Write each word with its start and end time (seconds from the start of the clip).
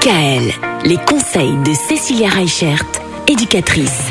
DKL, 0.00 0.52
les 0.84 0.96
conseils 0.96 1.56
de 1.58 1.74
Cécilia 1.74 2.30
Reichert, 2.30 2.84
éducatrice. 3.26 4.08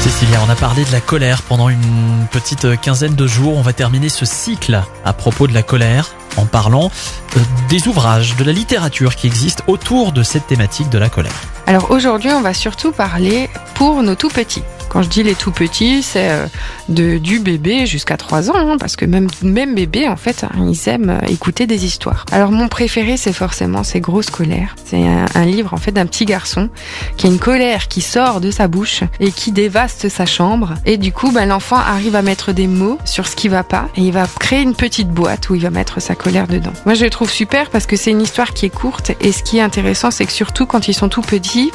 Cécilia, 0.00 0.38
on 0.46 0.50
a 0.50 0.54
parlé 0.54 0.84
de 0.84 0.92
la 0.92 1.00
colère 1.00 1.42
pendant 1.42 1.68
une 1.68 2.26
petite 2.30 2.80
quinzaine 2.80 3.14
de 3.14 3.26
jours. 3.26 3.56
On 3.58 3.62
va 3.62 3.74
terminer 3.74 4.08
ce 4.08 4.24
cycle 4.24 4.80
à 5.04 5.12
propos 5.12 5.46
de 5.48 5.52
la 5.52 5.62
colère 5.62 6.14
en 6.36 6.46
parlant 6.46 6.90
euh, 7.36 7.40
des 7.68 7.88
ouvrages, 7.88 8.36
de 8.36 8.44
la 8.44 8.52
littérature 8.52 9.16
qui 9.16 9.26
existe 9.26 9.62
autour 9.66 10.12
de 10.12 10.22
cette 10.22 10.46
thématique 10.46 10.88
de 10.88 10.98
la 10.98 11.10
colère. 11.10 11.32
Alors 11.66 11.90
aujourd'hui, 11.90 12.30
on 12.30 12.40
va 12.40 12.54
surtout 12.54 12.92
parler 12.92 13.50
pour 13.74 14.02
nos 14.02 14.14
tout 14.14 14.30
petits. 14.30 14.62
Quand 14.96 15.02
je 15.02 15.10
dis 15.10 15.22
les 15.22 15.34
tout 15.34 15.50
petits, 15.50 16.02
c'est 16.02 16.30
euh, 16.30 17.18
du 17.18 17.38
bébé 17.38 17.84
jusqu'à 17.84 18.16
3 18.16 18.50
ans, 18.50 18.54
hein, 18.56 18.76
parce 18.80 18.96
que 18.96 19.04
même 19.04 19.28
même 19.42 19.74
bébé, 19.74 20.08
en 20.08 20.16
fait, 20.16 20.44
hein, 20.44 20.48
ils 20.56 20.88
aiment 20.88 21.10
euh, 21.10 21.26
écouter 21.28 21.66
des 21.66 21.84
histoires. 21.84 22.24
Alors 22.32 22.50
mon 22.50 22.68
préféré, 22.68 23.18
c'est 23.18 23.34
forcément 23.34 23.82
C'est 23.84 24.00
Grosse 24.00 24.30
colère. 24.30 24.74
C'est 24.86 25.06
un, 25.06 25.44
livre 25.44 25.74
en 25.74 25.76
fait 25.76 25.92
d'un 25.92 26.06
petit 26.06 26.24
garçon 26.24 26.70
qui 27.18 27.26
a 27.26 27.28
une 27.28 27.38
colère 27.38 27.88
qui 27.88 28.00
sort 28.00 28.40
de 28.40 28.50
sa 28.50 28.68
bouche 28.68 29.02
et 29.20 29.32
qui 29.32 29.52
dévaste 29.52 30.08
sa 30.08 30.24
chambre. 30.24 30.72
Et 30.86 30.96
du 30.96 31.12
coup, 31.12 31.30
ben, 31.30 31.44
l'enfant 31.44 31.76
arrive 31.76 32.16
à 32.16 32.22
mettre 32.22 32.52
des 32.52 32.66
mots 32.66 32.96
sur 33.04 33.26
ce 33.26 33.36
qui 33.36 33.48
va 33.48 33.64
pas 33.64 33.90
et 33.96 34.00
il 34.00 34.12
va 34.12 34.26
créer 34.40 34.62
une 34.62 34.74
petite 34.74 35.10
boîte 35.10 35.50
où 35.50 35.54
il 35.54 35.60
va 35.60 35.68
mettre 35.68 36.00
sa 36.00 36.14
colère 36.14 36.48
dedans. 36.48 36.72
Moi, 36.86 36.94
je 36.94 37.04
le 37.04 37.10
trouve 37.10 37.30
super 37.30 37.68
parce 37.68 37.84
que 37.84 37.96
c'est 37.96 38.12
une 38.12 38.22
histoire 38.22 38.54
qui 38.54 38.64
est 38.64 38.74
courte 38.74 39.12
et 39.20 39.32
ce 39.32 39.42
qui 39.42 39.58
est 39.58 39.62
intéressant, 39.62 40.10
c'est 40.10 40.24
que 40.24 40.32
surtout 40.32 40.64
quand 40.64 40.88
ils 40.88 40.94
sont 40.94 41.10
tout 41.10 41.20
petits, 41.20 41.70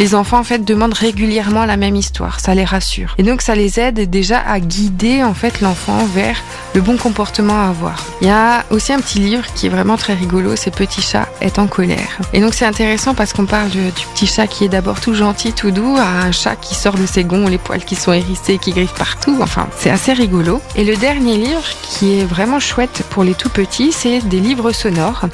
les 0.00 0.16
enfants 0.16 0.40
en 0.40 0.44
fait 0.44 0.64
demandent 0.64 0.92
régulièrement 0.94 1.66
la 1.66 1.76
même 1.76 1.94
histoire. 1.94 2.40
Ça 2.40 2.52
les 2.56 2.63
rassure. 2.64 3.14
Et 3.18 3.22
donc 3.22 3.42
ça 3.42 3.54
les 3.54 3.80
aide 3.80 4.10
déjà 4.10 4.40
à 4.40 4.60
guider 4.60 5.22
en 5.22 5.34
fait 5.34 5.60
l'enfant 5.60 6.04
vers 6.14 6.36
le 6.74 6.80
bon 6.80 6.96
comportement 6.96 7.60
à 7.62 7.68
avoir. 7.68 8.04
Il 8.20 8.26
y 8.26 8.30
a 8.30 8.64
aussi 8.70 8.92
un 8.92 9.00
petit 9.00 9.18
livre 9.18 9.44
qui 9.54 9.66
est 9.66 9.70
vraiment 9.70 9.96
très 9.96 10.14
rigolo, 10.14 10.56
c'est 10.56 10.74
Petit 10.74 11.02
chat 11.02 11.28
est 11.40 11.58
en 11.58 11.68
colère. 11.68 12.18
Et 12.32 12.40
donc 12.40 12.52
c'est 12.52 12.64
intéressant 12.64 13.14
parce 13.14 13.32
qu'on 13.32 13.46
parle 13.46 13.68
du, 13.68 13.78
petit 14.12 14.26
chat 14.26 14.46
qui 14.48 14.64
est 14.64 14.68
d'abord 14.68 15.00
tout 15.00 15.14
gentil, 15.14 15.52
tout 15.52 15.70
doux, 15.70 15.96
à 15.96 16.26
un 16.26 16.32
chat 16.32 16.56
qui 16.56 16.74
sort 16.74 16.94
de 16.94 17.06
ses 17.06 17.22
gonds, 17.22 17.46
les 17.46 17.58
poils 17.58 17.84
qui 17.84 17.94
sont 17.94 18.12
hérissés, 18.12 18.58
qui 18.58 18.72
griffent 18.72 18.94
partout. 18.94 19.38
Enfin, 19.40 19.68
c'est 19.78 19.90
assez 19.90 20.12
rigolo. 20.12 20.60
Et 20.74 20.84
le 20.84 20.96
dernier 20.96 21.36
livre 21.36 21.62
qui 21.82 22.18
est 22.18 22.24
vraiment 22.24 22.58
chouette 22.58 23.02
pour 23.10 23.22
les 23.22 23.34
tout 23.34 23.48
petits, 23.48 23.92
c'est 23.92 24.20
des 24.20 24.40
livres 24.40 24.72
sonores. 24.72 25.26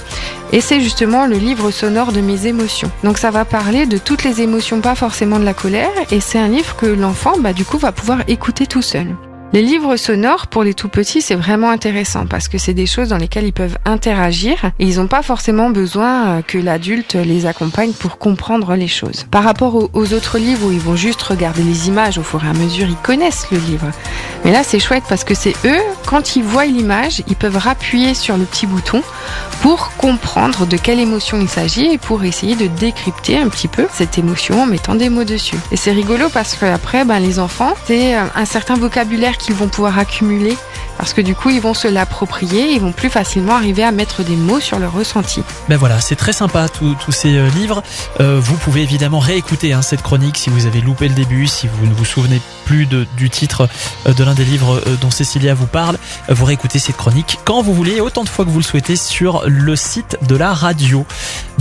Et 0.52 0.60
c'est 0.60 0.80
justement 0.80 1.26
le 1.26 1.36
livre 1.36 1.70
sonore 1.70 2.12
de 2.12 2.20
mes 2.20 2.46
émotions. 2.46 2.90
Donc 3.04 3.18
ça 3.18 3.30
va 3.30 3.44
parler 3.44 3.86
de 3.86 3.98
toutes 3.98 4.24
les 4.24 4.40
émotions, 4.40 4.80
pas 4.80 4.96
forcément 4.96 5.38
de 5.38 5.44
la 5.44 5.54
colère, 5.54 5.90
et 6.10 6.20
c'est 6.20 6.38
un 6.38 6.48
livre 6.48 6.74
que 6.74 6.86
l'enfant, 6.86 7.19
bah, 7.40 7.52
du 7.52 7.64
coup, 7.64 7.78
va 7.78 7.92
pouvoir 7.92 8.20
écouter 8.28 8.66
tout 8.66 8.82
seul. 8.82 9.06
Les 9.52 9.62
livres 9.62 9.96
sonores 9.96 10.46
pour 10.46 10.62
les 10.62 10.74
tout 10.74 10.88
petits, 10.88 11.20
c'est 11.20 11.34
vraiment 11.34 11.70
intéressant 11.70 12.24
parce 12.24 12.46
que 12.46 12.56
c'est 12.56 12.72
des 12.72 12.86
choses 12.86 13.08
dans 13.08 13.16
lesquelles 13.16 13.46
ils 13.46 13.52
peuvent 13.52 13.78
interagir 13.84 14.70
et 14.78 14.86
ils 14.86 14.96
n'ont 14.96 15.08
pas 15.08 15.22
forcément 15.22 15.70
besoin 15.70 16.28
euh, 16.28 16.42
que 16.42 16.56
l'adulte 16.56 17.14
les 17.14 17.46
accompagne 17.46 17.92
pour 17.92 18.18
comprendre 18.18 18.76
les 18.76 18.86
choses. 18.86 19.26
Par 19.28 19.42
rapport 19.42 19.90
aux 19.92 20.12
autres 20.14 20.38
livres 20.38 20.68
où 20.68 20.72
ils 20.72 20.78
vont 20.78 20.94
juste 20.94 21.20
regarder 21.22 21.64
les 21.64 21.88
images 21.88 22.16
au 22.16 22.22
fur 22.22 22.44
et 22.44 22.48
à 22.48 22.52
mesure, 22.52 22.86
ils 22.88 22.96
connaissent 22.96 23.50
le 23.50 23.58
livre. 23.58 23.90
Mais 24.44 24.52
là, 24.52 24.62
c'est 24.62 24.78
chouette 24.78 25.04
parce 25.08 25.24
que 25.24 25.34
c'est 25.34 25.54
eux, 25.64 25.80
quand 26.06 26.36
ils 26.36 26.42
voient 26.42 26.64
l'image, 26.64 27.22
ils 27.28 27.36
peuvent 27.36 27.60
appuyer 27.66 28.14
sur 28.14 28.36
le 28.36 28.44
petit 28.44 28.66
bouton 28.66 29.02
pour 29.60 29.92
comprendre 29.96 30.66
de 30.66 30.76
quelle 30.76 30.98
émotion 30.98 31.38
il 31.40 31.48
s'agit 31.48 31.92
et 31.92 31.98
pour 31.98 32.24
essayer 32.24 32.56
de 32.56 32.66
décrypter 32.66 33.38
un 33.38 33.48
petit 33.48 33.68
peu 33.68 33.86
cette 33.92 34.18
émotion 34.18 34.62
en 34.62 34.66
mettant 34.66 34.94
des 34.94 35.10
mots 35.10 35.24
dessus. 35.24 35.56
Et 35.72 35.76
c'est 35.76 35.92
rigolo 35.92 36.28
parce 36.32 36.54
qu'après, 36.54 37.04
ben, 37.04 37.18
les 37.20 37.38
enfants, 37.38 37.74
c'est 37.86 38.16
euh, 38.16 38.24
un 38.34 38.44
certain 38.44 38.74
vocabulaire 38.74 39.36
qu'ils 39.36 39.54
vont 39.54 39.68
pouvoir 39.68 39.98
accumuler 39.98 40.56
parce 41.00 41.14
que 41.14 41.22
du 41.22 41.34
coup 41.34 41.48
ils 41.48 41.62
vont 41.62 41.72
se 41.72 41.88
l'approprier, 41.88 42.72
ils 42.72 42.80
vont 42.80 42.92
plus 42.92 43.08
facilement 43.08 43.54
arriver 43.54 43.82
à 43.82 43.90
mettre 43.90 44.22
des 44.22 44.36
mots 44.36 44.60
sur 44.60 44.78
leur 44.78 44.92
ressenti. 44.92 45.42
Ben 45.70 45.78
voilà, 45.78 45.98
c'est 45.98 46.14
très 46.14 46.34
sympa 46.34 46.68
tous 46.68 46.94
ces 47.10 47.38
euh, 47.38 47.48
livres. 47.48 47.82
Euh, 48.20 48.38
vous 48.38 48.54
pouvez 48.56 48.82
évidemment 48.82 49.18
réécouter 49.18 49.72
hein, 49.72 49.80
cette 49.80 50.02
chronique 50.02 50.36
si 50.36 50.50
vous 50.50 50.66
avez 50.66 50.82
loupé 50.82 51.08
le 51.08 51.14
début, 51.14 51.46
si 51.46 51.68
vous 51.68 51.86
ne 51.86 51.94
vous 51.94 52.04
souvenez 52.04 52.38
plus 52.66 52.84
de, 52.84 53.06
du 53.16 53.30
titre 53.30 53.66
euh, 54.06 54.12
de 54.12 54.22
l'un 54.22 54.34
des 54.34 54.44
livres 54.44 54.82
dont 55.00 55.10
Cécilia 55.10 55.54
vous 55.54 55.66
parle. 55.66 55.96
Vous 56.28 56.44
réécoutez 56.44 56.78
cette 56.78 56.98
chronique 56.98 57.38
quand 57.46 57.62
vous 57.62 57.72
voulez, 57.72 58.02
autant 58.02 58.22
de 58.22 58.28
fois 58.28 58.44
que 58.44 58.50
vous 58.50 58.58
le 58.58 58.64
souhaitez 58.64 58.96
sur 58.96 59.44
le 59.46 59.76
site 59.76 60.18
de 60.28 60.36
la 60.36 60.52
radio. 60.52 61.06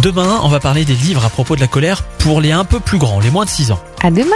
Demain, 0.01 0.41
on 0.43 0.49
va 0.49 0.59
parler 0.59 0.83
des 0.83 0.95
livres 0.95 1.23
à 1.23 1.29
propos 1.29 1.55
de 1.55 1.61
la 1.61 1.67
colère 1.67 2.03
pour 2.03 2.41
les 2.41 2.51
un 2.51 2.65
peu 2.65 2.81
plus 2.81 2.97
grands, 2.97 3.21
les 3.21 3.31
moins 3.31 3.45
de 3.45 3.49
6 3.49 3.71
ans. 3.71 3.79
À 4.03 4.11
demain. 4.11 4.35